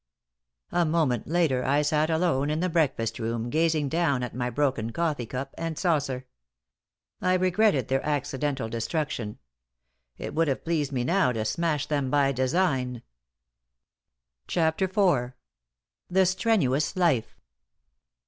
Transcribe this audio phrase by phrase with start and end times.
[0.71, 4.91] A moment later, I sat alone in the breakfast room, gazing down at my broken
[4.91, 6.25] coffee cup and saucer.
[7.21, 9.37] I regretted their accidental destruction.
[10.17, 13.03] It would have pleased me now to smash them by design.
[14.47, 15.33] *CHAPTER IV.*
[16.09, 17.39] *THE STRENUOUS LIFE.